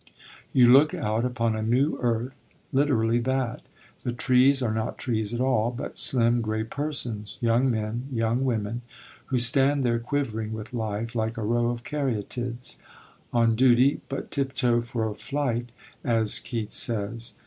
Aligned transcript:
You 0.51 0.67
look 0.67 0.95
out 0.95 1.25
upon 1.25 1.55
a 1.55 1.61
new 1.61 1.99
earth, 2.01 2.35
literally 2.73 3.19
that. 3.19 3.61
The 4.01 4.11
trees 4.11 4.63
are 4.63 4.73
not 4.73 4.97
trees 4.97 5.31
at 5.31 5.39
all, 5.39 5.69
but 5.69 5.95
slim 5.95 6.41
grey 6.41 6.63
persons, 6.63 7.37
young 7.39 7.69
men, 7.69 8.07
young 8.11 8.43
women, 8.43 8.81
who 9.27 9.37
stand 9.37 9.83
there 9.83 9.99
quivering 9.99 10.53
with 10.53 10.73
life, 10.73 11.13
like 11.13 11.37
a 11.37 11.43
row 11.45 11.67
of 11.69 11.83
Caryatides 11.83 12.79
on 13.31 13.55
duty, 13.55 14.01
but 14.09 14.31
tiptoe 14.31 14.81
for 14.81 15.07
a 15.07 15.13
flight, 15.13 15.71
as 16.03 16.39
Keats 16.39 16.77
says. 16.77 17.33